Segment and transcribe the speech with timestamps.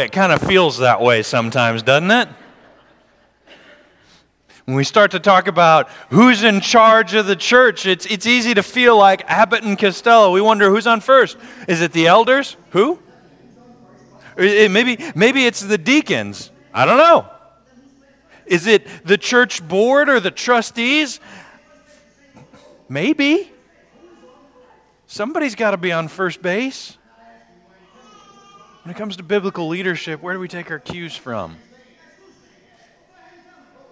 [0.00, 2.28] It kind of feels that way sometimes, doesn't it?
[4.64, 8.54] When we start to talk about who's in charge of the church, it's, it's easy
[8.54, 10.32] to feel like Abbott and Costello.
[10.32, 11.36] We wonder who's on first.
[11.68, 12.56] Is it the elders?
[12.70, 12.98] Who?
[14.38, 16.50] maybe, maybe it's the deacons.
[16.72, 17.28] I don't know.
[18.46, 21.20] Is it the church board or the trustees?
[22.88, 23.52] Maybe.
[25.06, 26.96] Somebody's got to be on first base.
[28.82, 31.56] When it comes to biblical leadership, where do we take our cues from?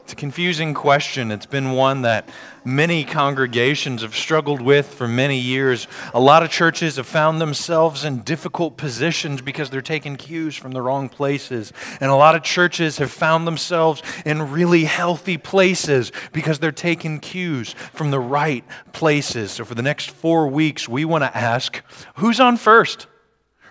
[0.02, 1.30] It's a confusing question.
[1.30, 2.30] It's been one that
[2.64, 5.86] many congregations have struggled with for many years.
[6.14, 10.72] A lot of churches have found themselves in difficult positions because they're taking cues from
[10.72, 11.74] the wrong places.
[12.00, 17.20] And a lot of churches have found themselves in really healthy places because they're taking
[17.20, 18.64] cues from the right
[18.94, 19.50] places.
[19.50, 21.82] So for the next four weeks, we want to ask
[22.14, 23.06] who's on first?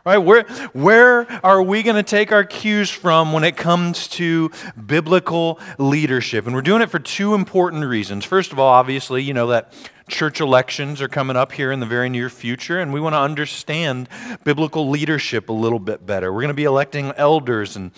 [0.08, 0.20] Right?
[0.20, 4.50] Where, where are we going to take our cues from when it comes to
[4.86, 6.46] biblical leadership?
[6.46, 8.24] And we're doing it for two important reasons.
[8.24, 9.74] First of all, obviously, you know that
[10.08, 13.20] church elections are coming up here in the very near future, and we want to
[13.20, 14.08] understand
[14.46, 16.32] biblical leadership a little bit better.
[16.32, 17.92] We're going to be electing elders and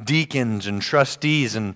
[0.00, 1.74] deacons and trustees and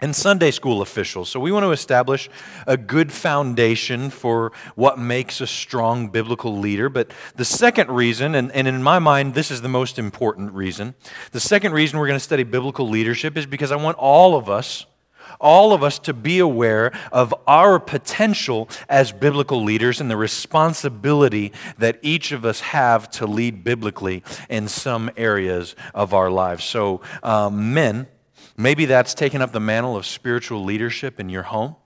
[0.00, 1.28] and Sunday school officials.
[1.28, 2.28] So we want to establish
[2.66, 6.88] a good foundation for what makes a strong biblical leader.
[6.88, 10.94] But the second reason, and, and in my mind, this is the most important reason,
[11.32, 14.48] the second reason we're going to study biblical leadership is because I want all of
[14.48, 14.86] us.
[15.38, 21.52] All of us to be aware of our potential as biblical leaders and the responsibility
[21.78, 26.64] that each of us have to lead biblically in some areas of our lives.
[26.64, 28.06] So, um, men,
[28.60, 31.76] Maybe that's taking up the mantle of spiritual leadership in your home.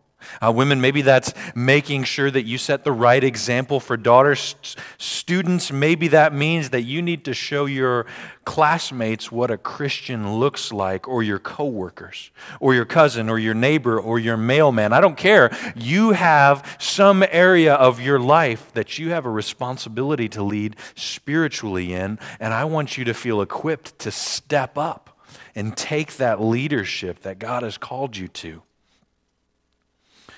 [0.40, 4.56] Uh, women, maybe that's making sure that you set the right example for daughters.
[4.62, 8.06] S- students, maybe that means that you need to show your
[8.44, 14.00] classmates what a Christian looks like, or your coworkers, or your cousin, or your neighbor,
[14.00, 14.92] or your mailman.
[14.92, 15.54] I don't care.
[15.76, 21.92] You have some area of your life that you have a responsibility to lead spiritually
[21.92, 25.13] in, and I want you to feel equipped to step up
[25.54, 28.62] and take that leadership that God has called you to.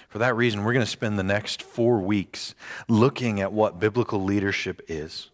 [0.08, 2.54] For that reason, we're going to spend the next four weeks
[2.88, 5.30] looking at what biblical leadership is.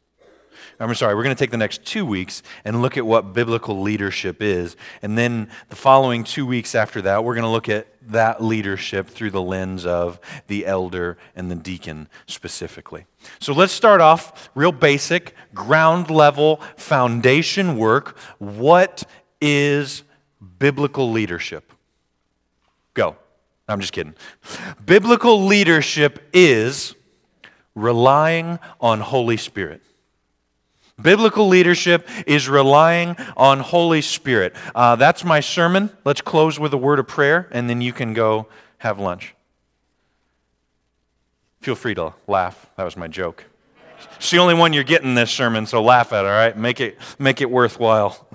[0.80, 3.80] I'm sorry, we're going to take the next two weeks and look at what biblical
[3.80, 4.76] leadership is.
[5.02, 9.08] And then the following two weeks after that, we're going to look at that leadership
[9.08, 10.18] through the lens of
[10.48, 13.06] the elder and the deacon specifically.
[13.38, 18.16] So let's start off real basic, ground level, foundation work.
[18.38, 19.04] What
[19.42, 20.04] is
[20.58, 21.72] biblical leadership?
[22.94, 23.16] Go.
[23.68, 24.14] I'm just kidding.
[24.84, 26.94] Biblical leadership is
[27.74, 29.82] relying on Holy Spirit.
[31.00, 34.54] Biblical leadership is relying on Holy Spirit.
[34.74, 35.90] Uh, that's my sermon.
[36.04, 38.46] Let's close with a word of prayer, and then you can go
[38.78, 39.34] have lunch.
[41.60, 42.70] Feel free to laugh.
[42.76, 43.46] That was my joke.
[44.16, 46.56] It's the only one you're getting this sermon, so laugh at it, all right?
[46.56, 48.28] Make it, make it worthwhile.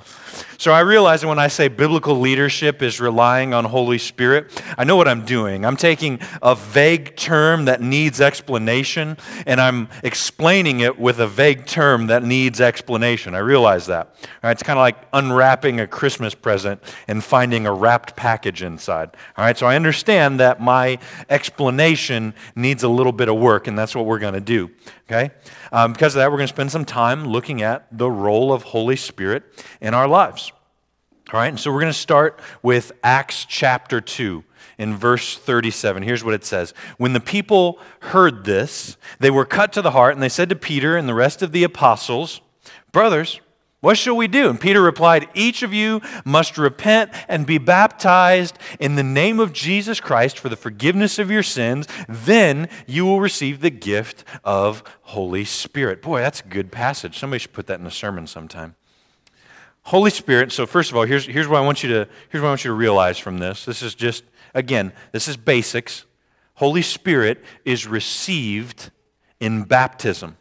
[0.59, 4.95] So I realize when I say biblical leadership is relying on Holy Spirit, I know
[4.95, 5.63] what I'm doing.
[5.63, 11.67] I'm taking a vague term that needs explanation and I'm explaining it with a vague
[11.67, 13.35] term that needs explanation.
[13.35, 14.07] I realize that.
[14.07, 18.63] All right, it's kind of like unwrapping a Christmas present and finding a wrapped package
[18.63, 19.11] inside.
[19.37, 20.97] All right, so I understand that my
[21.29, 24.71] explanation needs a little bit of work, and that's what we're going to do.
[25.09, 25.31] Okay?
[25.71, 28.63] Um, because of that, we're going to spend some time looking at the role of
[28.63, 29.43] Holy Spirit
[29.81, 30.51] in our lives.
[31.33, 34.43] All right, and so we're going to start with Acts chapter 2
[34.77, 36.03] in verse 37.
[36.03, 40.13] Here's what it says When the people heard this, they were cut to the heart,
[40.13, 42.39] and they said to Peter and the rest of the apostles,
[42.91, 43.41] Brothers,
[43.79, 44.49] what shall we do?
[44.49, 49.53] And Peter replied, Each of you must repent and be baptized in the name of
[49.53, 51.87] Jesus Christ for the forgiveness of your sins.
[52.09, 56.01] Then you will receive the gift of Holy Spirit.
[56.01, 57.19] Boy, that's a good passage.
[57.19, 58.75] Somebody should put that in a sermon sometime.
[59.83, 62.47] Holy Spirit, so first of all, here's, here's what I want you to here's what
[62.47, 63.63] I want you to realize from this.
[63.63, 64.23] This is just,
[64.55, 66.05] again, this is basics.
[66.55, 68.89] Holy Spirit is received
[69.39, 70.35] in baptism.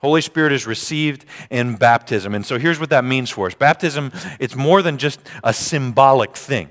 [0.00, 2.34] Holy Spirit is received in baptism.
[2.34, 3.54] And so here's what that means for us.
[3.54, 6.68] Baptism, it's more than just a symbolic thing.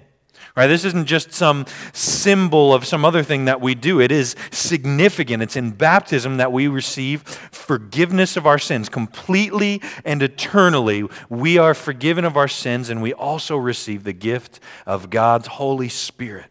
[0.56, 0.68] Right?
[0.68, 4.01] This isn't just some symbol of some other thing that we do.
[4.01, 5.44] It is significant.
[5.44, 11.03] It's in baptism that we receive forgiveness of our sins completely and eternally.
[11.30, 15.89] We are forgiven of our sins and we also receive the gift of God's Holy
[15.89, 16.47] Spirit.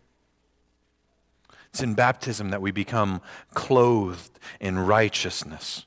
[1.70, 3.20] It's in baptism that we become
[3.54, 5.84] clothed in righteousness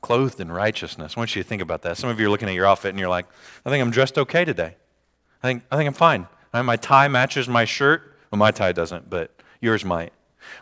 [0.00, 1.14] Clothed in righteousness.
[1.16, 1.96] I want you to think about that.
[1.96, 3.26] Some of you are looking at your outfit and you're like,
[3.64, 4.76] I think I'm dressed okay today.
[5.42, 6.26] I think, I think I'm fine.
[6.52, 8.16] My tie matches my shirt.
[8.30, 9.30] Well, my tie doesn't, but
[9.60, 10.12] yours might.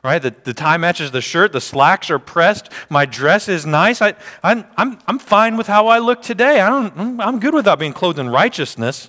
[0.02, 0.20] Right?
[0.20, 1.52] The, the tie matches the shirt.
[1.52, 2.70] The slacks are pressed.
[2.90, 4.02] My dress is nice.
[4.02, 6.60] I, I'm, I'm, I'm fine with how I look today.
[6.60, 9.08] I don't, I'm good without being clothed in righteousness.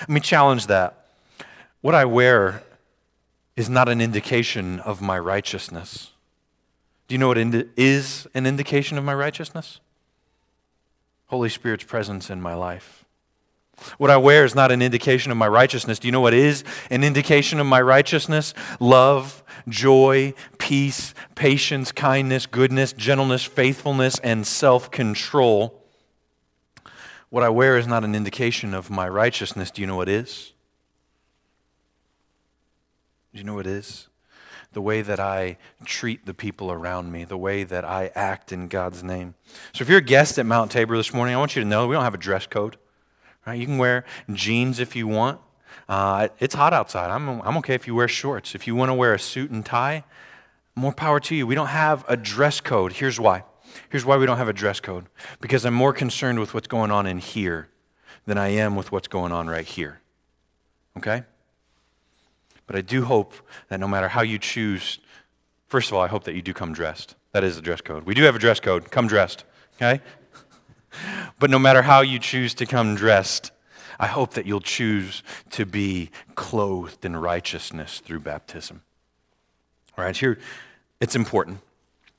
[0.00, 1.06] Let me challenge that.
[1.80, 2.62] What I wear
[3.56, 6.10] is not an indication of my righteousness.
[7.08, 9.80] Do you know what indi- is an indication of my righteousness?
[11.26, 13.04] Holy Spirit's presence in my life.
[13.96, 15.98] What I wear is not an indication of my righteousness.
[15.98, 18.52] Do you know what is an indication of my righteousness?
[18.80, 25.82] Love, joy, peace, patience, kindness, goodness, gentleness, faithfulness, and self control.
[27.30, 29.70] What I wear is not an indication of my righteousness.
[29.70, 30.52] Do you know what is?
[33.32, 34.08] Do you know what is?
[34.72, 38.68] The way that I treat the people around me, the way that I act in
[38.68, 39.34] God's name.
[39.72, 41.86] So, if you're a guest at Mount Tabor this morning, I want you to know
[41.86, 42.76] we don't have a dress code.
[43.46, 43.58] Right?
[43.58, 45.40] You can wear jeans if you want.
[45.88, 47.10] Uh, it's hot outside.
[47.10, 48.54] I'm, I'm okay if you wear shorts.
[48.54, 50.04] If you want to wear a suit and tie,
[50.74, 51.46] more power to you.
[51.46, 52.92] We don't have a dress code.
[52.92, 53.44] Here's why.
[53.88, 55.06] Here's why we don't have a dress code.
[55.40, 57.68] Because I'm more concerned with what's going on in here
[58.26, 60.00] than I am with what's going on right here.
[60.96, 61.24] Okay?
[62.68, 63.34] But I do hope
[63.70, 65.00] that no matter how you choose,
[65.66, 67.16] first of all, I hope that you do come dressed.
[67.32, 68.04] That is the dress code.
[68.04, 68.92] We do have a dress code.
[68.92, 69.44] Come dressed.
[69.76, 70.00] Okay?
[71.38, 73.52] But no matter how you choose to come dressed,
[74.00, 78.82] I hope that you'll choose to be clothed in righteousness through baptism.
[79.96, 80.38] All right, here,
[80.98, 81.58] it's important.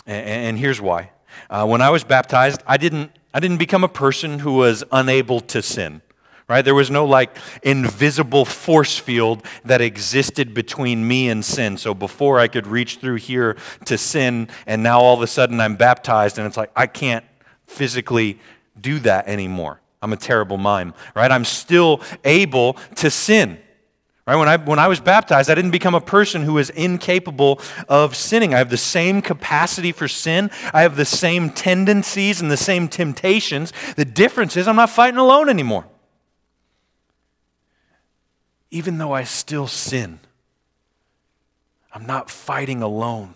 [0.06, 1.12] And, here's why.
[1.50, 5.40] Uh, when I was baptized, I didn't, I didn't become a person who was unable
[5.42, 6.02] to sin.
[6.50, 6.66] Right?
[6.66, 11.78] There was no like invisible force field that existed between me and sin.
[11.78, 13.56] So before I could reach through here
[13.86, 17.24] to sin, and now all of a sudden I'm baptized, and it's like I can't
[17.68, 18.40] physically
[18.82, 19.80] do that anymore.
[20.02, 21.32] I'm a terrible mime, right?
[21.32, 23.60] I'm still able to sin.
[24.26, 24.36] Right?
[24.36, 28.16] When, I, when I was baptized, I didn't become a person who was incapable of
[28.16, 28.54] sinning.
[28.54, 30.50] I have the same capacity for sin.
[30.74, 33.74] I have the same tendencies and the same temptations.
[33.96, 35.86] The difference is I'm not fighting alone anymore.
[38.72, 40.20] Even though I still sin,
[41.92, 43.36] I'm not fighting alone.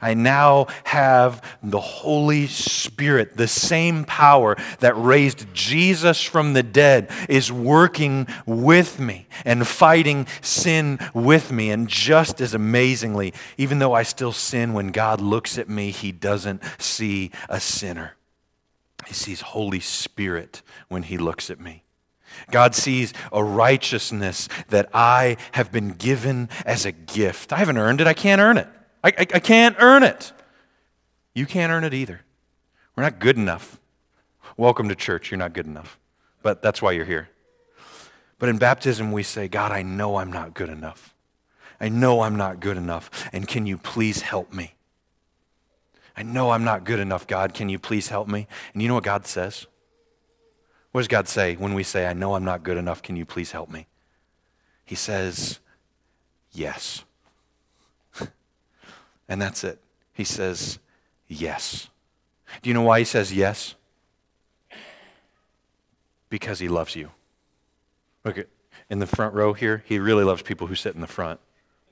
[0.00, 7.10] I now have the Holy Spirit, the same power that raised Jesus from the dead,
[7.28, 11.70] is working with me and fighting sin with me.
[11.70, 16.12] And just as amazingly, even though I still sin, when God looks at me, He
[16.12, 18.14] doesn't see a sinner.
[19.06, 21.83] He sees Holy Spirit when He looks at me.
[22.50, 27.52] God sees a righteousness that I have been given as a gift.
[27.52, 28.68] I haven't earned it, I can't earn it.
[29.02, 30.32] I, I, I can't earn it.
[31.34, 32.20] You can't earn it either.
[32.96, 33.80] We're not good enough.
[34.56, 35.30] Welcome to church.
[35.30, 35.98] You're not good enough.
[36.42, 37.28] But that's why you're here.
[38.38, 41.14] But in baptism, we say, God, I know I'm not good enough.
[41.80, 43.10] I know I'm not good enough.
[43.32, 44.74] And can you please help me?
[46.16, 47.54] I know I'm not good enough, God.
[47.54, 48.46] Can you please help me?
[48.72, 49.66] And you know what God says?
[50.94, 53.02] What does God say when we say, I know I'm not good enough?
[53.02, 53.88] Can you please help me?
[54.84, 55.58] He says,
[56.52, 57.02] Yes.
[59.28, 59.80] And that's it.
[60.12, 60.78] He says,
[61.26, 61.88] Yes.
[62.62, 63.74] Do you know why he says yes?
[66.28, 67.10] Because he loves you.
[68.24, 68.46] Look at
[68.88, 71.40] in the front row here, he really loves people who sit in the front.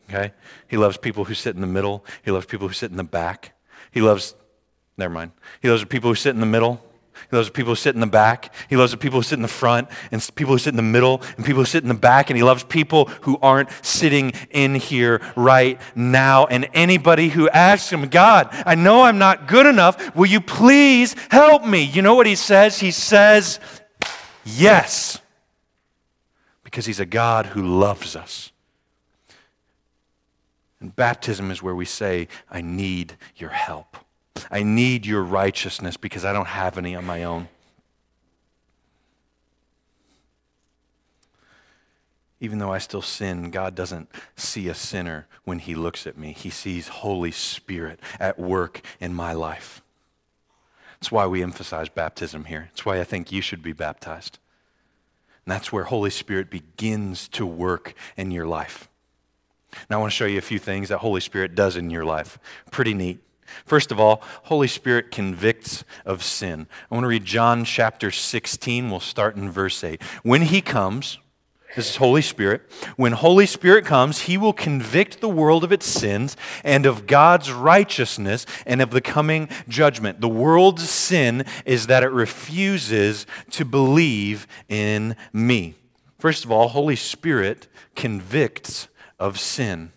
[0.08, 0.32] Okay?
[0.68, 2.04] He loves people who sit in the middle.
[2.24, 3.58] He loves people who sit in the back.
[3.90, 4.36] He loves,
[4.96, 5.32] never mind.
[5.60, 6.80] He loves people who sit in the middle.
[7.30, 8.54] He loves the people who sit in the back.
[8.68, 10.82] He loves the people who sit in the front and people who sit in the
[10.82, 12.30] middle and people who sit in the back.
[12.30, 16.46] And he loves people who aren't sitting in here right now.
[16.46, 20.14] And anybody who asks him, God, I know I'm not good enough.
[20.14, 21.82] Will you please help me?
[21.82, 22.78] You know what he says?
[22.78, 23.60] He says,
[24.44, 25.20] Yes.
[26.64, 28.50] Because he's a God who loves us.
[30.80, 33.96] And baptism is where we say, I need your help.
[34.50, 37.48] I need your righteousness because I don't have any on my own.
[42.40, 46.32] Even though I still sin, God doesn't see a sinner when He looks at me.
[46.32, 49.80] He sees Holy Spirit at work in my life.
[50.98, 52.68] That's why we emphasize baptism here.
[52.70, 54.38] That's why I think you should be baptized.
[55.44, 58.88] And that's where Holy Spirit begins to work in your life.
[59.88, 62.04] Now, I want to show you a few things that Holy Spirit does in your
[62.04, 62.38] life.
[62.70, 63.20] Pretty neat.
[63.64, 66.66] First of all, Holy Spirit convicts of sin.
[66.90, 68.90] I want to read John chapter 16.
[68.90, 70.02] We'll start in verse 8.
[70.22, 71.18] When he comes,
[71.76, 72.62] This is Holy Spirit.
[72.96, 77.52] When Holy Spirit comes, he will convict the world of its sins and of God's
[77.52, 80.20] righteousness and of the coming judgment.
[80.20, 85.76] The world's sin is that it refuses to believe in me.
[86.18, 89.92] First of all, Holy Spirit convicts of sin.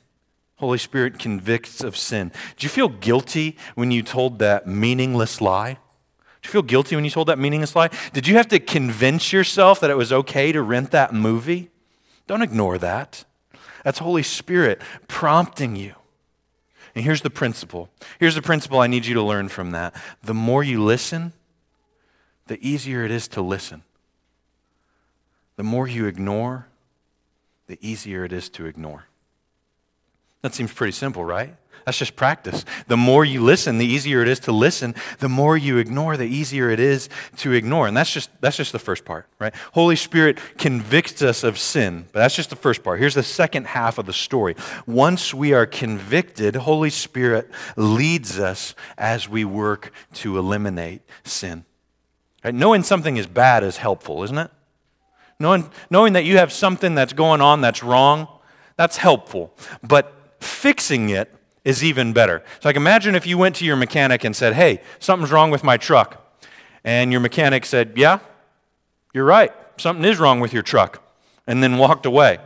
[0.66, 2.32] Holy Spirit convicts of sin.
[2.56, 5.78] Did you feel guilty when you told that meaningless lie?
[6.42, 7.92] Did you feel guilty when you told that meaningless lie?
[8.14, 11.70] Did you have to convince yourself that it was okay to rent that movie?
[12.26, 13.26] Don't ignore that.
[13.84, 15.94] That's Holy Spirit prompting you.
[16.96, 17.92] And here's the principle.
[18.20, 19.94] Here's the principle I need you to learn from that.
[20.24, 21.34] The more you listen,
[22.48, 23.84] the easier it is to listen.
[25.58, 26.70] The more you ignore,
[27.68, 29.06] the easier it is to ignore.
[30.46, 31.56] That seems pretty simple, right?
[31.86, 32.66] That's just practice.
[32.86, 34.94] The more you listen, the easier it is to listen.
[35.18, 37.88] The more you ignore, the easier it is to ignore.
[37.88, 39.56] And that's just, that's just the first part, right?
[39.72, 43.00] Holy Spirit convicts us of sin, but that's just the first part.
[43.00, 44.56] Here's the second half of the story.
[44.86, 51.66] Once we are convicted, Holy Spirit leads us as we work to eliminate sin.
[52.44, 52.54] Right?
[52.54, 54.52] Knowing something is bad is helpful, isn't it?
[55.40, 58.28] Knowing, knowing that you have something that's going on that's wrong,
[58.78, 59.52] that's helpful.
[59.82, 60.12] But
[60.46, 61.34] fixing it
[61.64, 62.44] is even better.
[62.62, 65.64] So, like, imagine if you went to your mechanic and said, Hey, something's wrong with
[65.64, 66.22] my truck.
[66.84, 68.20] And your mechanic said, Yeah,
[69.14, 69.52] you're right.
[69.78, 71.02] Something is wrong with your truck.
[71.48, 72.38] And then walked away.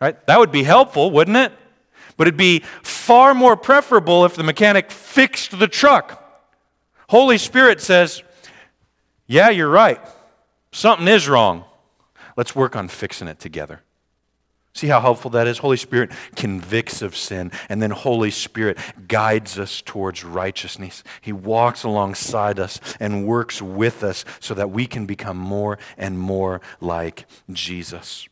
[0.00, 0.24] Right?
[0.26, 1.52] That would be helpful, wouldn't it?
[2.16, 6.20] But it'd be far more preferable if the mechanic fixed the truck.
[7.08, 8.22] Holy Spirit says,
[9.26, 10.00] Yeah, you're right.
[10.72, 11.64] Something is wrong.
[12.36, 13.83] Let's work on fixing it together.
[14.74, 15.58] See how helpful that is?
[15.58, 18.76] Holy Spirit convicts of sin, and then Holy Spirit
[19.06, 21.04] guides us towards righteousness.
[21.20, 26.18] He walks alongside us and works with us so that we can become more and
[26.18, 28.28] more like Jesus.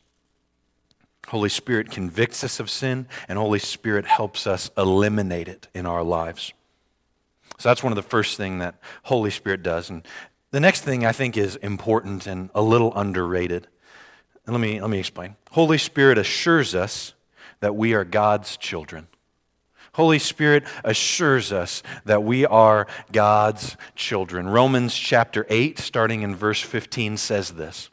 [1.27, 6.03] Holy Spirit convicts us of sin, and Holy Spirit helps us eliminate it in our
[6.03, 6.51] lives.
[7.57, 9.89] So that's one of the first things that Holy Spirit does.
[9.89, 10.05] And
[10.51, 13.67] the next thing I think is important and a little underrated.
[14.47, 15.35] Let me, let me explain.
[15.51, 17.13] Holy Spirit assures us
[17.61, 19.07] that we are God's children.
[19.93, 24.49] Holy Spirit assures us that we are God's children.
[24.49, 27.89] Romans chapter 8, starting in verse 15, says this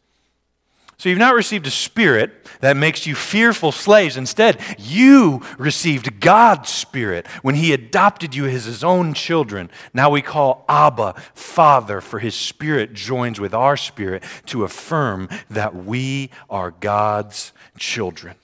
[1.00, 4.19] so you've not received a spirit that makes you fearful slaves.
[4.19, 9.71] Instead, you received God's spirit when he adopted you as his own children.
[9.95, 15.75] Now we call Abba Father, for his spirit joins with our spirit to affirm that
[15.75, 18.35] we are God's children.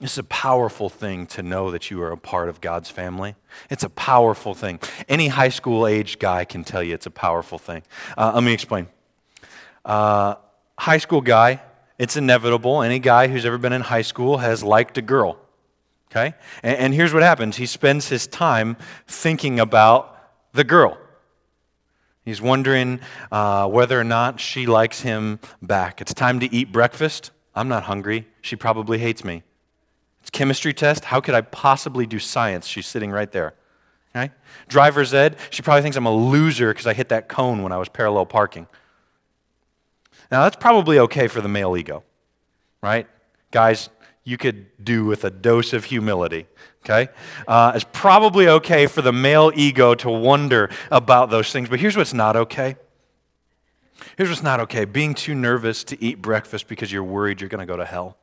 [0.00, 3.34] It's a powerful thing to know that you are a part of God's family.
[3.68, 4.78] It's a powerful thing.
[5.08, 7.82] Any high school age guy can tell you it's a powerful thing.
[8.16, 8.86] Uh, let me explain.
[9.84, 10.36] Uh,
[10.78, 11.60] high school guy,
[11.98, 12.82] it's inevitable.
[12.82, 15.38] Any guy who's ever been in high school has liked a girl.
[16.10, 16.34] Okay?
[16.62, 20.16] And, and here's what happens he spends his time thinking about
[20.52, 20.98] the girl.
[22.24, 26.00] He's wondering uh, whether or not she likes him back.
[26.00, 27.30] It's time to eat breakfast.
[27.54, 28.26] I'm not hungry.
[28.42, 29.44] She probably hates me.
[30.20, 31.04] It's chemistry test.
[31.04, 32.66] How could I possibly do science?
[32.66, 33.54] She's sitting right there.
[34.14, 34.32] Okay?
[34.66, 35.36] Driver's ed.
[35.50, 38.26] She probably thinks I'm a loser because I hit that cone when I was parallel
[38.26, 38.66] parking.
[40.30, 42.02] Now, that's probably okay for the male ego,
[42.82, 43.06] right?
[43.50, 43.88] Guys,
[44.24, 46.46] you could do with a dose of humility,
[46.84, 47.12] okay?
[47.46, 51.96] Uh, it's probably okay for the male ego to wonder about those things, but here's
[51.96, 52.76] what's not okay.
[54.16, 57.60] Here's what's not okay being too nervous to eat breakfast because you're worried you're going
[57.60, 58.16] to go to hell.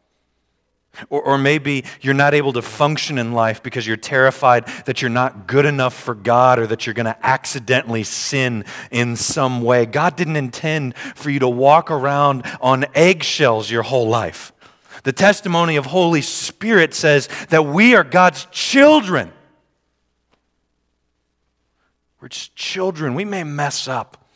[1.10, 5.10] Or, or maybe you're not able to function in life because you're terrified that you're
[5.10, 9.86] not good enough for God or that you're going to accidentally sin in some way.
[9.86, 14.52] God didn't intend for you to walk around on eggshells your whole life.
[15.04, 19.34] The testimony of Holy Spirit says that we are God's children.
[22.22, 23.16] We're just children.
[23.16, 24.30] We may mess up,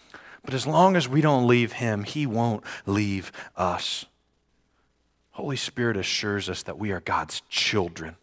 [0.44, 4.06] but as long as we don't leave Him, He won't leave us.
[5.38, 8.16] Holy Spirit assures us that we are God's children.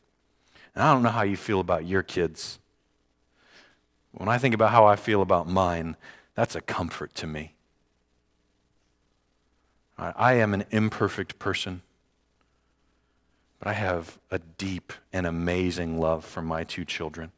[0.74, 2.58] And I don't know how you feel about your kids.
[4.10, 5.94] When I think about how I feel about mine,
[6.34, 7.54] that's a comfort to me.
[9.96, 11.82] I am an imperfect person,
[13.60, 17.30] but I have a deep and amazing love for my two children.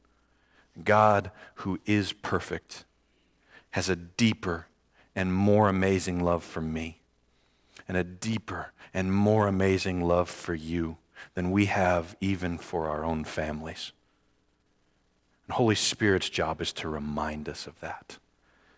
[0.85, 2.87] God, who is perfect,
[3.73, 4.69] has a deeper
[5.15, 7.03] and more amazing love for me,
[7.89, 10.97] and a deeper and more amazing love for you
[11.35, 13.93] than we have even for our own families.
[15.47, 18.19] And Holy Spirit's job is to remind us of that,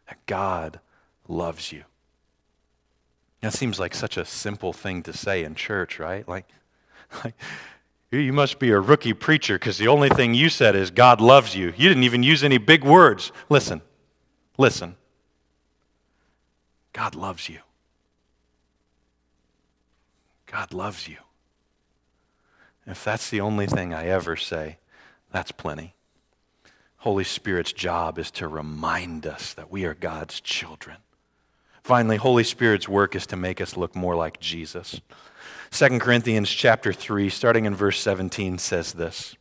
[0.09, 0.81] that God
[1.27, 1.85] loves you.
[3.41, 6.27] That seems like such a simple thing to say in church, right?
[6.29, 6.47] Like,
[7.25, 7.35] like
[8.11, 11.55] you must be a rookie preacher because the only thing you said is God loves
[11.55, 11.73] you.
[11.77, 13.33] You didn't even use any big words.
[13.49, 13.83] Listen,
[14.57, 14.97] listen.
[16.93, 17.61] God loves you.
[20.51, 21.19] God loves you.
[22.87, 24.79] If that's the only thing I ever say,
[25.31, 25.95] that's plenty.
[26.99, 30.97] Holy Spirit's job is to remind us that we are God's children.
[31.83, 35.01] Finally, Holy Spirit's work is to make us look more like Jesus.
[35.71, 39.37] 2 Corinthians chapter 3 starting in verse 17 says this.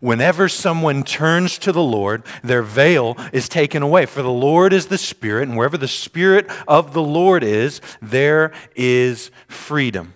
[0.00, 4.04] Whenever someone turns to the Lord, their veil is taken away.
[4.04, 8.50] For the Lord is the Spirit, and wherever the Spirit of the Lord is, there
[8.74, 10.14] is freedom.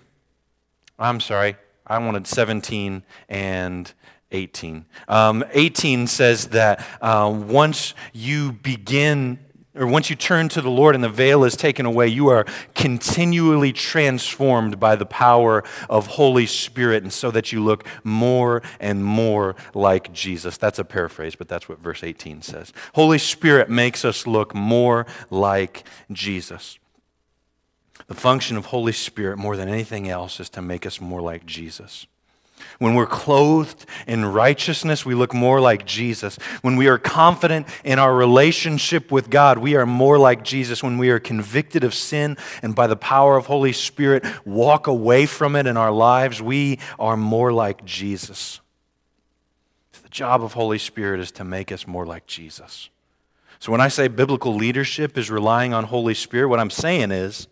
[0.99, 3.93] I'm sorry, I wanted 17 and
[4.31, 4.85] 18.
[5.07, 9.39] Um, 18 says that uh, once you begin,
[9.75, 12.45] or once you turn to the Lord and the veil is taken away, you are
[12.73, 19.05] continually transformed by the power of Holy Spirit, and so that you look more and
[19.05, 20.57] more like Jesus.
[20.57, 22.73] That's a paraphrase, but that's what verse 18 says.
[22.95, 26.79] Holy Spirit makes us look more like Jesus.
[28.07, 31.45] The function of Holy Spirit, more than anything else, is to make us more like
[31.45, 32.07] Jesus.
[32.79, 36.37] When we're clothed in righteousness, we look more like Jesus.
[36.61, 40.81] When we are confident in our relationship with God, we are more like Jesus.
[40.81, 45.25] When we are convicted of sin and by the power of Holy Spirit walk away
[45.25, 48.59] from it in our lives, we are more like Jesus.
[50.03, 52.89] The job of Holy Spirit is to make us more like Jesus.
[53.59, 57.47] So when I say biblical leadership is relying on Holy Spirit, what I'm saying is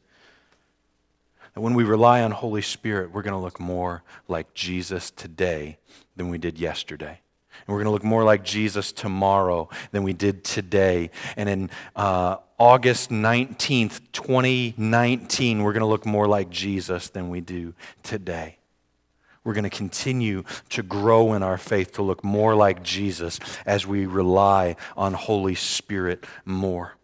[1.55, 5.77] that when we rely on Holy Spirit, we're going to look more like Jesus today
[6.15, 7.21] than we did yesterday.
[7.65, 11.09] And we're going to look more like Jesus tomorrow than we did today.
[11.38, 17.39] And in uh, August 19th, 2019, we're going to look more like Jesus than we
[17.39, 18.57] do today.
[19.45, 23.88] We're going to continue to grow in our faith to look more like Jesus as
[23.88, 26.97] we rely on Holy Spirit more.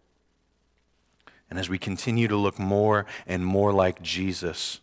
[1.52, 4.80] And as we continue to look more and more like Jesus,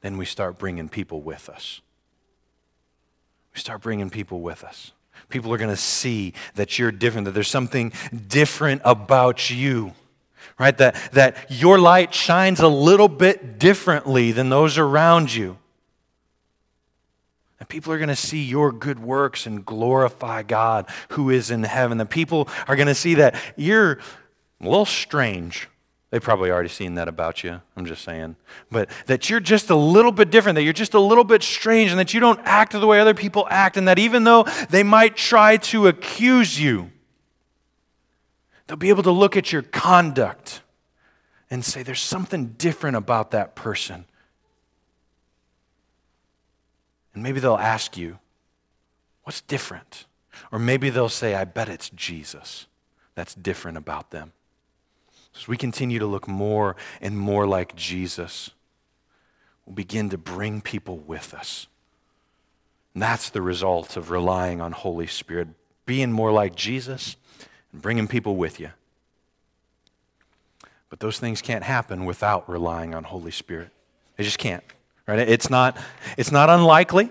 [0.00, 1.80] then we start bringing people with us.
[3.54, 4.90] We start bringing people with us.
[5.28, 7.92] People are going to see that you're different, that there's something
[8.26, 9.92] different about you,
[10.58, 10.76] right?
[10.76, 15.56] That, that your light shines a little bit differently than those around you.
[17.60, 21.62] And people are going to see your good works and glorify God who is in
[21.62, 21.98] heaven.
[21.98, 24.00] The people are going to see that you're
[24.60, 25.68] a little strange.
[26.10, 27.60] They've probably already seen that about you.
[27.76, 28.36] I'm just saying.
[28.70, 31.90] But that you're just a little bit different, that you're just a little bit strange,
[31.90, 34.84] and that you don't act the way other people act, and that even though they
[34.84, 36.92] might try to accuse you,
[38.66, 40.62] they'll be able to look at your conduct
[41.50, 44.04] and say, there's something different about that person.
[47.12, 48.18] And maybe they'll ask you,
[49.24, 50.06] what's different?
[50.50, 52.66] Or maybe they'll say, I bet it's Jesus
[53.14, 54.32] that's different about them.
[55.36, 58.50] As we continue to look more and more like Jesus,
[59.66, 61.66] we'll begin to bring people with us.
[62.94, 65.48] And that's the result of relying on Holy Spirit,
[65.86, 67.16] being more like Jesus
[67.72, 68.70] and bringing people with you.
[70.88, 73.70] But those things can't happen without relying on Holy Spirit.
[74.16, 74.62] They just can't.
[75.06, 75.18] Right?
[75.18, 75.76] It's not,
[76.16, 77.10] it's not unlikely.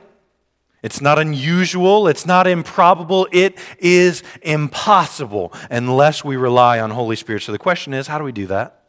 [0.83, 2.07] It's not unusual.
[2.09, 3.27] It's not improbable.
[3.31, 7.41] It is impossible unless we rely on Holy Spirit.
[7.41, 8.83] So the question is how do we do that?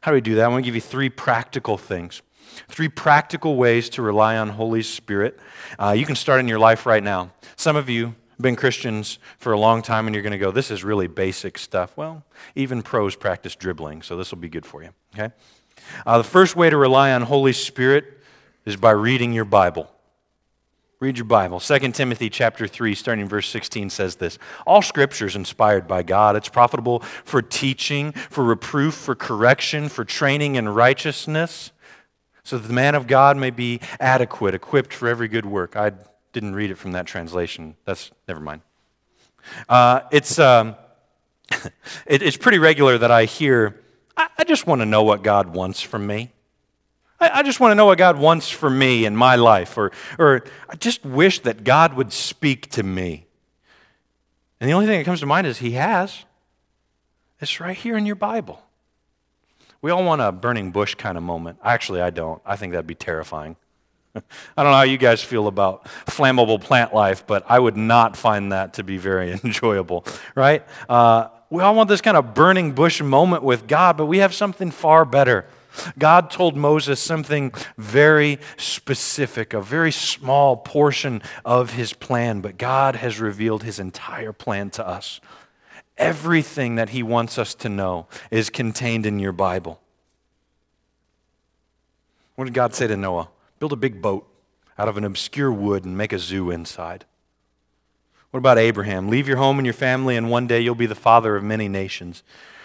[0.00, 0.44] How do we do that?
[0.44, 2.22] I want to give you three practical things.
[2.68, 5.38] Three practical ways to rely on Holy Spirit.
[5.78, 7.32] Uh, you can start in your life right now.
[7.56, 10.50] Some of you have been Christians for a long time and you're going to go,
[10.50, 11.96] this is really basic stuff.
[11.96, 14.90] Well, even pros practice dribbling, so this will be good for you.
[15.14, 15.34] Okay?
[16.06, 18.04] Uh, the first way to rely on Holy Spirit
[18.64, 19.90] is by reading your Bible.
[21.04, 21.60] Read your Bible.
[21.60, 26.34] 2 Timothy chapter 3, starting verse 16, says this All scripture is inspired by God.
[26.34, 31.72] It's profitable for teaching, for reproof, for correction, for training in righteousness,
[32.42, 35.76] so that the man of God may be adequate, equipped for every good work.
[35.76, 35.92] I
[36.32, 37.76] didn't read it from that translation.
[37.84, 38.62] That's never mind.
[39.68, 40.74] Uh, it's, um,
[42.06, 43.78] it, it's pretty regular that I hear,
[44.16, 46.32] I, I just want to know what God wants from me.
[47.24, 49.92] I, I just want to know what God wants for me in my life, or,
[50.18, 53.26] or I just wish that God would speak to me.
[54.60, 56.24] And the only thing that comes to mind is He has.
[57.40, 58.62] It's right here in your Bible.
[59.82, 61.58] We all want a burning bush kind of moment.
[61.62, 62.40] Actually, I don't.
[62.46, 63.56] I think that'd be terrifying.
[64.16, 68.16] I don't know how you guys feel about flammable plant life, but I would not
[68.16, 70.64] find that to be very enjoyable, right?
[70.88, 74.34] Uh, we all want this kind of burning bush moment with God, but we have
[74.34, 75.46] something far better.
[75.98, 82.96] God told Moses something very specific, a very small portion of his plan, but God
[82.96, 85.20] has revealed his entire plan to us.
[85.96, 89.80] Everything that he wants us to know is contained in your Bible.
[92.34, 93.28] What did God say to Noah?
[93.58, 94.28] Build a big boat
[94.76, 97.04] out of an obscure wood and make a zoo inside.
[98.32, 99.08] What about Abraham?
[99.08, 101.68] Leave your home and your family, and one day you'll be the father of many
[101.68, 102.24] nations.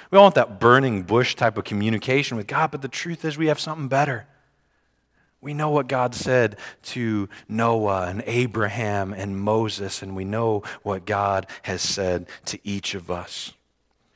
[0.09, 3.37] We don't want that burning bush type of communication with God, but the truth is
[3.37, 4.25] we have something better.
[5.41, 11.05] We know what God said to Noah and Abraham and Moses, and we know what
[11.05, 13.53] God has said to each of us.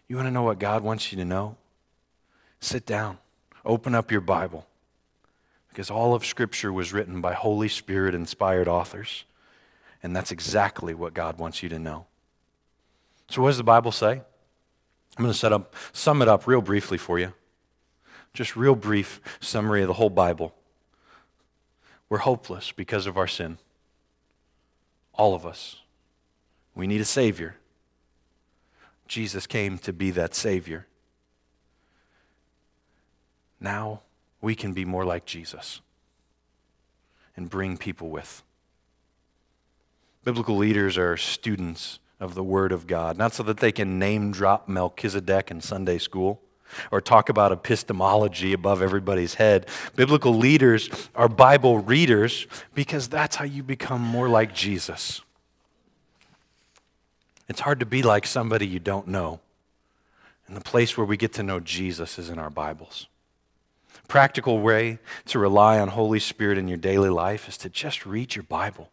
[0.07, 1.55] You want to know what God wants you to know?
[2.59, 3.19] Sit down,
[3.63, 4.67] open up your Bible,
[5.69, 9.23] because all of Scripture was written by Holy Spirit inspired authors,
[10.01, 12.05] and that's exactly what God wants you to know.
[13.29, 14.21] So, what does the Bible say?
[15.17, 17.33] I'm going to set up, sum it up real briefly for you.
[18.33, 20.55] Just real brief summary of the whole Bible.
[22.09, 23.57] We're hopeless because of our sin.
[25.13, 25.77] All of us.
[26.75, 27.55] We need a Savior.
[29.07, 30.87] Jesus came to be that Savior.
[33.59, 34.01] Now
[34.41, 35.81] we can be more like Jesus
[37.37, 38.43] and bring people with.
[40.23, 44.31] Biblical leaders are students of the Word of God, not so that they can name
[44.31, 46.41] drop Melchizedek in Sunday school
[46.89, 49.67] or talk about epistemology above everybody's head.
[49.95, 55.21] Biblical leaders are Bible readers because that's how you become more like Jesus.
[57.49, 59.41] It's hard to be like somebody you don't know.
[60.47, 63.07] And the place where we get to know Jesus is in our Bibles.
[64.07, 68.35] Practical way to rely on Holy Spirit in your daily life is to just read
[68.35, 68.89] your Bible.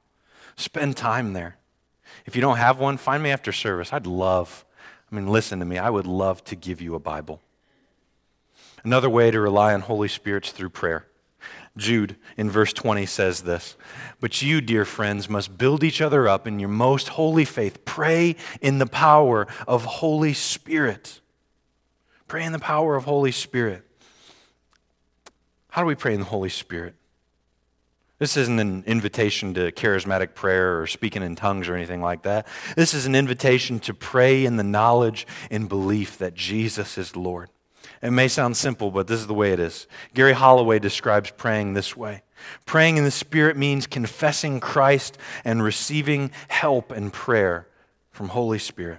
[0.57, 1.57] Spend time there.
[2.31, 3.93] If you don't have one, find me after service.
[3.93, 4.65] I'd love,
[5.11, 7.43] I mean, listen to me, I would love to give you a Bible.
[8.85, 11.09] Another way to rely on Holy Spirit's through prayer.
[11.77, 13.77] Jude in verse 20 says this
[14.21, 17.85] But you, dear friends, must build each other up in your most holy faith.
[17.85, 21.21] Pray in the power of Holy Spirit.
[22.29, 23.85] Pray in the power of Holy Spirit.
[25.71, 26.95] How do we pray in the Holy Spirit?
[28.21, 32.47] This isn't an invitation to charismatic prayer or speaking in tongues or anything like that.
[32.77, 37.49] This is an invitation to pray in the knowledge and belief that Jesus is Lord.
[38.03, 39.87] It may sound simple, but this is the way it is.
[40.13, 42.23] Gary Holloway describes praying this way
[42.67, 47.69] Praying in the Spirit means confessing Christ and receiving help and prayer
[48.11, 48.99] from Holy Spirit.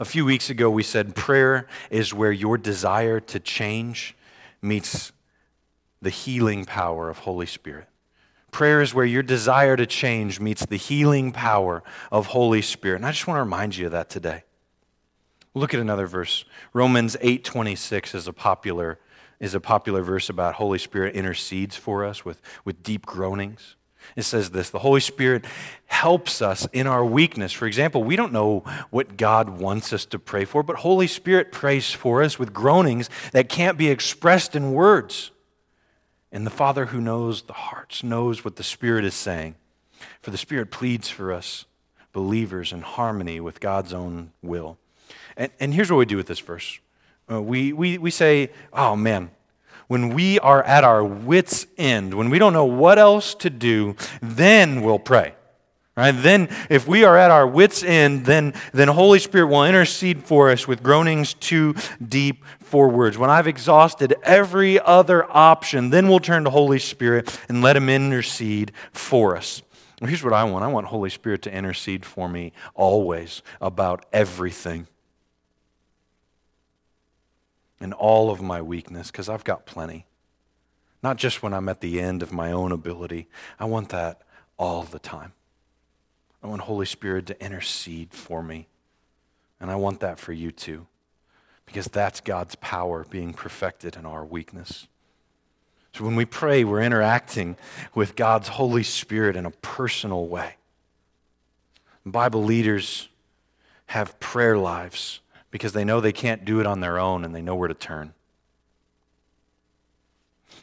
[0.00, 4.16] A few weeks ago, we said prayer is where your desire to change
[4.60, 5.12] meets
[6.02, 7.88] the healing power of Holy Spirit.
[8.50, 12.96] Prayer is where your desire to change meets the healing power of Holy Spirit.
[12.96, 14.44] And I just want to remind you of that today.
[15.54, 16.44] Look at another verse.
[16.72, 18.98] Romans 8:26 is a popular
[19.38, 23.76] is a popular verse about Holy Spirit intercedes for us with, with deep groanings.
[24.14, 25.44] It says this the Holy Spirit
[25.86, 27.52] helps us in our weakness.
[27.52, 31.52] For example, we don't know what God wants us to pray for, but Holy Spirit
[31.52, 35.32] prays for us with groanings that can't be expressed in words.
[36.32, 39.54] And the Father who knows the hearts knows what the Spirit is saying.
[40.20, 41.64] For the Spirit pleads for us,
[42.12, 44.78] believers, in harmony with God's own will.
[45.36, 46.78] And, and here's what we do with this verse
[47.30, 49.30] uh, we, we, we say, oh man,
[49.88, 53.94] when we are at our wits' end, when we don't know what else to do,
[54.20, 55.34] then we'll pray.
[55.96, 56.12] Right?
[56.12, 60.50] Then, if we are at our wits' end, then, then Holy Spirit will intercede for
[60.50, 61.74] us with groanings too
[62.06, 63.16] deep for words.
[63.16, 67.88] When I've exhausted every other option, then we'll turn to Holy Spirit and let Him
[67.88, 69.62] intercede for us.
[70.00, 74.88] Here's what I want I want Holy Spirit to intercede for me always about everything
[77.80, 80.06] and all of my weakness, because I've got plenty.
[81.02, 83.28] Not just when I'm at the end of my own ability,
[83.60, 84.22] I want that
[84.58, 85.32] all the time.
[86.42, 88.68] I want Holy Spirit to intercede for me.
[89.60, 90.86] And I want that for you too,
[91.66, 94.86] because that's God's power being perfected in our weakness.
[95.92, 97.56] So when we pray, we're interacting
[97.94, 100.56] with God's Holy Spirit in a personal way.
[102.04, 103.08] Bible leaders
[103.86, 107.42] have prayer lives because they know they can't do it on their own and they
[107.42, 108.14] know where to turn.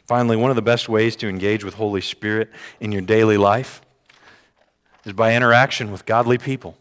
[0.06, 3.80] Finally, one of the best ways to engage with Holy Spirit in your daily life
[5.04, 6.76] is by interaction with godly people.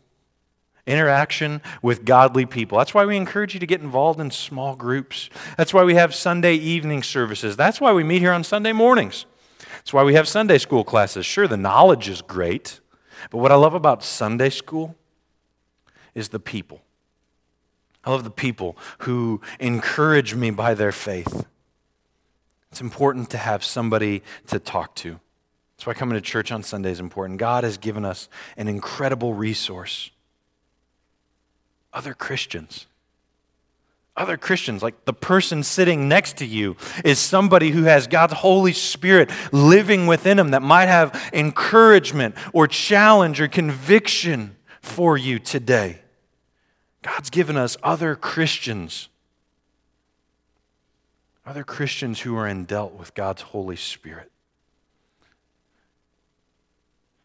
[0.86, 2.78] Interaction with godly people.
[2.78, 5.30] That's why we encourage you to get involved in small groups.
[5.58, 7.56] That's why we have Sunday evening services.
[7.56, 9.26] That's why we meet here on Sunday mornings.
[9.76, 11.26] That's why we have Sunday school classes.
[11.26, 12.82] Sure, the knowledge is great,
[13.32, 14.96] but what I love about Sunday school
[16.14, 16.82] is the people.
[18.04, 21.46] I love the people who encourage me by their faith.
[22.72, 25.20] It's important to have somebody to talk to.
[25.78, 27.40] That's why coming to church on Sunday is important.
[27.40, 30.12] God has given us an incredible resource
[31.94, 32.88] other Christians.
[34.16, 38.74] Other Christians, like the person sitting next to you, is somebody who has God's Holy
[38.74, 46.00] Spirit living within them that might have encouragement or challenge or conviction for you today.
[47.02, 49.10] God's given us other Christians
[51.46, 54.32] other Christians who are indwelt with God's Holy Spirit.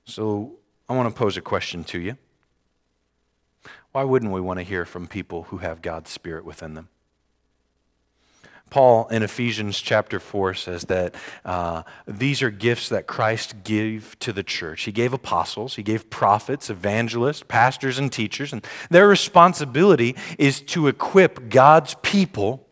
[0.05, 0.57] So
[0.89, 2.17] I want to pose a question to you.
[3.92, 6.88] Why wouldn't we want to hear from people who have God's Spirit within them?
[8.70, 14.33] Paul in Ephesians chapter 4 says that uh, these are gifts that Christ gave to
[14.33, 14.83] the church.
[14.83, 20.87] He gave apostles, he gave prophets, evangelists, pastors, and teachers, and their responsibility is to
[20.88, 22.66] equip God's people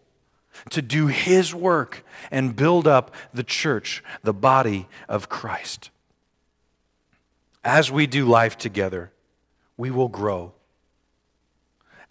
[0.71, 5.91] to do His work and build up the church, the body of Christ.
[7.65, 9.13] As we do life together,
[9.77, 10.53] we will grow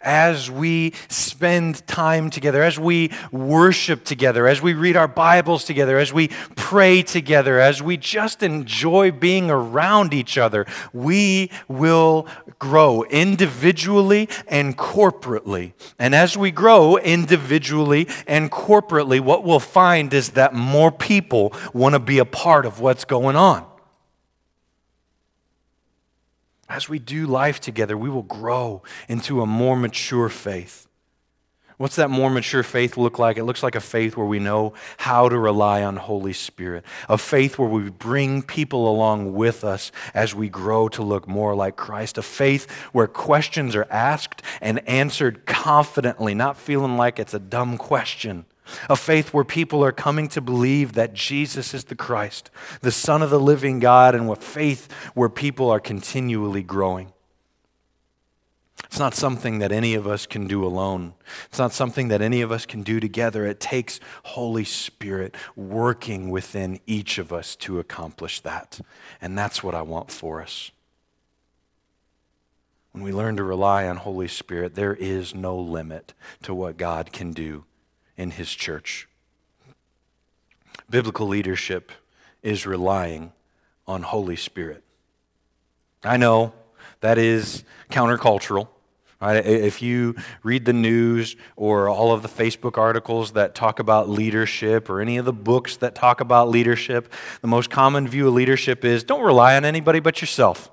[0.06, 5.98] as we spend time together, as we worship together, as we read our Bibles together,
[5.98, 12.28] as we pray together, as we just enjoy being around each other, we will
[12.60, 15.72] grow individually and corporately.
[15.98, 21.94] And as we grow individually and corporately, what we'll find is that more people want
[21.94, 23.66] to be a part of what's going on.
[26.68, 30.86] As we do life together, we will grow into a more mature faith.
[31.78, 33.36] What's that more mature faith look like?
[33.36, 37.18] It looks like a faith where we know how to rely on Holy Spirit, a
[37.18, 41.76] faith where we bring people along with us as we grow to look more like
[41.76, 47.38] Christ, a faith where questions are asked and answered confidently, not feeling like it's a
[47.38, 48.46] dumb question
[48.88, 52.50] a faith where people are coming to believe that Jesus is the Christ,
[52.80, 57.12] the Son of the living God, and a faith where people are continually growing.
[58.84, 61.14] It's not something that any of us can do alone.
[61.46, 63.44] It's not something that any of us can do together.
[63.46, 68.80] It takes Holy Spirit working within each of us to accomplish that.
[69.20, 70.70] And that's what I want for us.
[72.92, 77.12] When we learn to rely on Holy Spirit, there is no limit to what God
[77.12, 77.64] can do
[78.16, 79.08] in his church.
[80.88, 81.92] Biblical leadership
[82.42, 83.32] is relying
[83.86, 84.82] on Holy Spirit.
[86.04, 86.52] I know
[87.00, 88.68] that is countercultural.
[89.20, 89.44] Right?
[89.46, 94.90] If you read the news or all of the Facebook articles that talk about leadership
[94.90, 98.84] or any of the books that talk about leadership, the most common view of leadership
[98.84, 100.70] is don't rely on anybody but yourself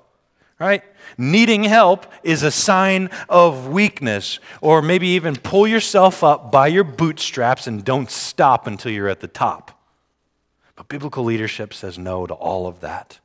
[0.58, 0.82] right?
[1.18, 6.84] Needing help is a sign of weakness, or maybe even pull yourself up by your
[6.84, 9.78] bootstraps and don't stop until you're at the top.
[10.76, 13.20] But biblical leadership says no to all of that.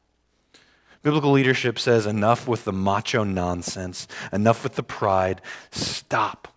[1.01, 5.41] Biblical leadership says enough with the macho nonsense, enough with the pride.
[5.71, 6.49] Stop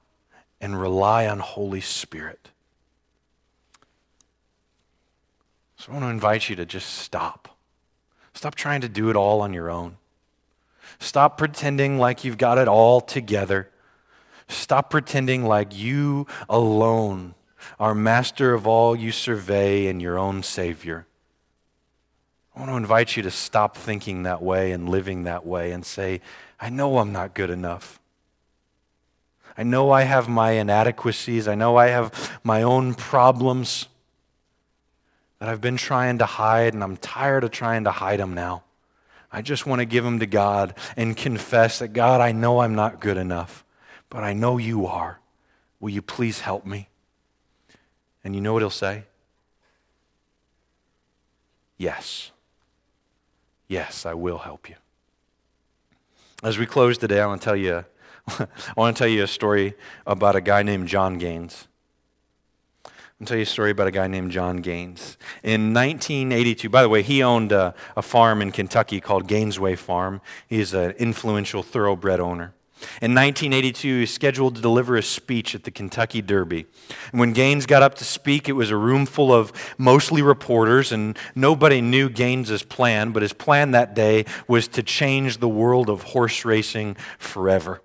[0.61, 2.50] and rely on Holy Spirit.
[5.76, 7.56] So I want to invite you to just stop.
[8.35, 9.96] Stop trying to do it all on your own.
[11.02, 13.68] Stop pretending like you've got it all together.
[14.46, 17.34] Stop pretending like you alone
[17.80, 21.08] are master of all you survey and your own Savior.
[22.54, 25.84] I want to invite you to stop thinking that way and living that way and
[25.84, 26.20] say,
[26.60, 27.98] I know I'm not good enough.
[29.58, 31.48] I know I have my inadequacies.
[31.48, 33.88] I know I have my own problems
[35.40, 38.62] that I've been trying to hide, and I'm tired of trying to hide them now.
[39.33, 42.75] I just want to give them to God and confess that, God, I know I'm
[42.75, 43.64] not good enough,
[44.11, 45.21] but I know you are.
[45.81, 46.88] Will you please help me?
[48.23, 49.05] And you know what he'll say?
[51.79, 52.31] Yes.
[53.68, 54.77] Yes, I will help you.
[56.42, 57.85] As we close today, I want to tell you,
[58.29, 59.75] I want to tell you a story
[60.07, 61.66] about a guy named John Gaines.
[63.22, 65.16] I'll tell you a story about a guy named John Gaines.
[65.44, 70.20] In 1982, by the way, he owned a, a farm in Kentucky called Gainesway Farm.
[70.48, 72.52] He's an influential thoroughbred owner.
[73.00, 76.66] In 1982, he was scheduled to deliver a speech at the Kentucky Derby.
[77.12, 80.90] And when Gaines got up to speak, it was a room full of mostly reporters,
[80.90, 85.88] and nobody knew Gaines's plan, but his plan that day was to change the world
[85.88, 87.82] of horse racing forever.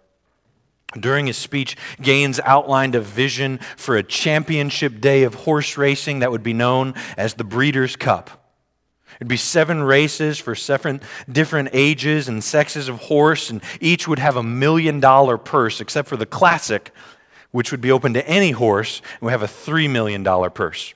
[0.97, 6.32] During his speech, Gaines outlined a vision for a championship day of horse racing that
[6.32, 8.47] would be known as the Breeders' Cup.
[9.17, 14.19] It'd be seven races for seven different ages and sexes of horse, and each would
[14.19, 16.91] have a million dollar purse, except for the classic,
[17.52, 20.93] which would be open to any horse, and would have a $3 million purse.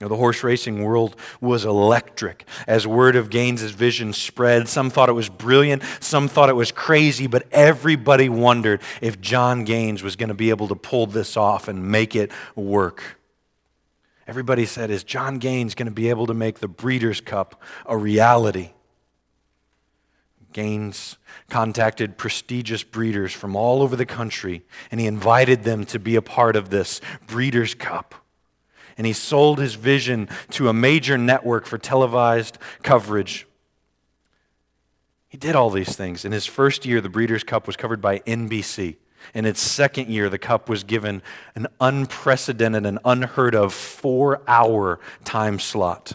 [0.00, 4.68] You know, the horse racing world was electric as word of Gaines' vision spread.
[4.68, 9.62] Some thought it was brilliant, some thought it was crazy, but everybody wondered if John
[9.62, 13.20] Gaines was going to be able to pull this off and make it work.
[14.26, 17.96] Everybody said, Is John Gaines going to be able to make the Breeders' Cup a
[17.96, 18.70] reality?
[20.52, 26.16] Gaines contacted prestigious breeders from all over the country, and he invited them to be
[26.16, 28.23] a part of this Breeders' Cup
[28.96, 33.46] and he sold his vision to a major network for televised coverage.
[35.28, 36.24] He did all these things.
[36.24, 38.96] In his first year, the Breeders' Cup was covered by NBC.
[39.32, 41.22] In its second year, the Cup was given
[41.54, 46.14] an unprecedented and unheard of four hour time slot.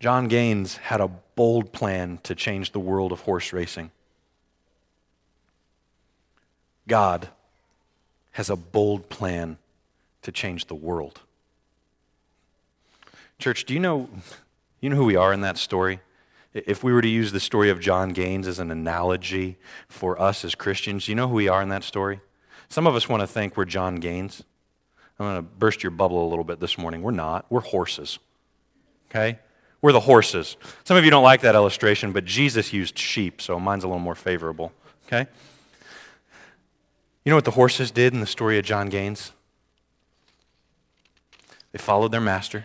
[0.00, 3.90] John Gaines had a bold plan to change the world of horse racing.
[6.88, 7.28] God
[8.32, 9.58] has a bold plan
[10.26, 11.20] to change the world.
[13.38, 14.08] Church, do you know,
[14.80, 16.00] you know who we are in that story?
[16.52, 19.56] If we were to use the story of John Gaines as an analogy
[19.88, 22.20] for us as Christians, do you know who we are in that story?
[22.68, 24.42] Some of us want to think we're John Gaines.
[25.20, 27.02] I'm going to burst your bubble a little bit this morning.
[27.02, 27.46] We're not.
[27.48, 28.18] We're horses.
[29.08, 29.38] Okay?
[29.80, 30.56] We're the horses.
[30.82, 34.00] Some of you don't like that illustration, but Jesus used sheep, so mine's a little
[34.00, 34.72] more favorable.
[35.06, 35.28] Okay?
[37.24, 39.30] You know what the horses did in the story of John Gaines?
[41.76, 42.64] They followed their master, and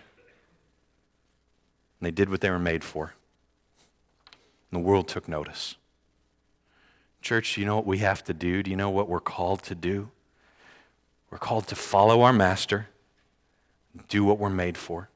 [2.00, 3.14] they did what they were made for.
[4.72, 5.76] And the world took notice.
[7.22, 8.64] Church, you know what we have to do?
[8.64, 10.12] Do you know what we're called to do?
[11.30, 12.88] We're called to follow our master,
[14.08, 15.10] do what we're made for,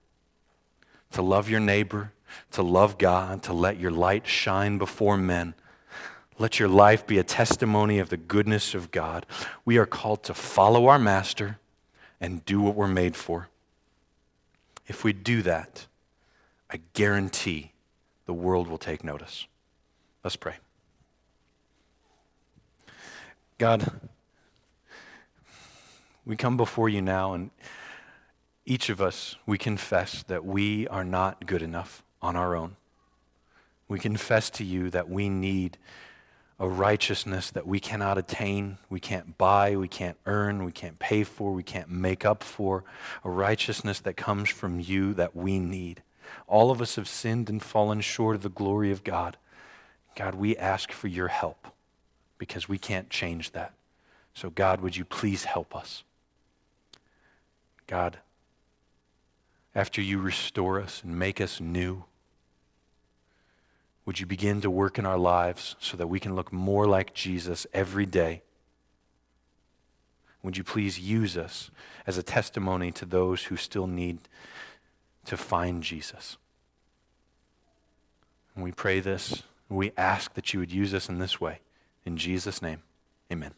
[1.13, 2.11] to love your neighbor,
[2.51, 5.53] to love God, to let your light shine before men.
[6.37, 9.25] Let your life be a testimony of the goodness of God.
[9.63, 11.59] We are called to follow our master
[12.19, 13.47] and do what we're made for.
[14.87, 15.87] If we do that,
[16.69, 17.71] I guarantee
[18.25, 19.47] the world will take notice.
[20.23, 20.55] Let's pray.
[23.57, 23.91] God,
[26.25, 27.51] we come before you now, and
[28.65, 32.75] each of us, we confess that we are not good enough on our own.
[33.87, 35.77] We confess to you that we need
[36.59, 41.23] a righteousness that we cannot attain, we can't buy, we can't earn, we can't pay
[41.23, 42.83] for, we can't make up for,
[43.23, 46.01] a righteousness that comes from you that we need.
[46.47, 49.37] All of us have sinned and fallen short of the glory of God.
[50.15, 51.67] God, we ask for your help
[52.37, 53.73] because we can't change that.
[54.33, 56.03] So, God, would you please help us?
[57.87, 58.17] God,
[59.73, 62.05] after you restore us and make us new,
[64.05, 67.13] would you begin to work in our lives so that we can look more like
[67.13, 68.43] Jesus every day?
[70.43, 71.71] Would you please use us
[72.05, 74.19] as a testimony to those who still need
[75.25, 76.37] to find Jesus?
[78.53, 81.59] And we pray this, we ask that you would use us in this way.
[82.05, 82.83] In Jesus' name,
[83.31, 83.53] amen.